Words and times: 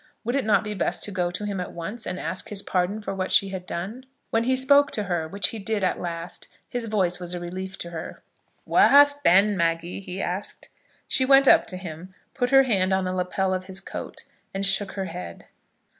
Would 0.23 0.35
it 0.35 0.45
not 0.45 0.63
be 0.63 0.73
best 0.73 1.03
to 1.03 1.11
go 1.11 1.29
to 1.29 1.45
him 1.45 1.59
at 1.59 1.73
once, 1.73 2.07
and 2.07 2.19
ask 2.19 2.49
his 2.49 2.63
pardon 2.63 3.03
for 3.03 3.13
what 3.13 3.31
she 3.31 3.49
had 3.49 3.67
done? 3.67 4.07
When 4.31 4.45
he 4.45 4.55
spoke 4.55 4.89
to 4.93 5.03
her, 5.03 5.27
which 5.27 5.49
he 5.49 5.59
did 5.59 5.83
at 5.83 6.01
last, 6.01 6.47
his 6.67 6.87
voice 6.87 7.19
was 7.19 7.35
a 7.35 7.39
relief 7.39 7.77
to 7.77 7.91
her. 7.91 8.23
"Where 8.65 8.87
hast 8.89 9.23
been, 9.23 9.55
Maggie?" 9.55 9.99
he 9.99 10.19
asked. 10.19 10.69
She 11.07 11.23
went 11.23 11.47
up 11.47 11.67
to 11.67 11.77
him, 11.77 12.15
put 12.33 12.49
her 12.49 12.63
hand 12.63 12.91
on 12.93 13.03
the 13.03 13.13
lappet 13.13 13.55
of 13.55 13.65
his 13.65 13.79
coat 13.79 14.23
and 14.55 14.65
shook 14.65 14.93
her 14.93 15.05
head. 15.05 15.45